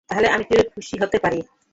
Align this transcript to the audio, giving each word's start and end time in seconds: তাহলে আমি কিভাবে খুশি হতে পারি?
তাহলে 0.09 0.27
আমি 0.27 0.43
কিভাবে 0.47 0.67
খুশি 0.73 0.95
হতে 1.03 1.17
পারি? 1.23 1.39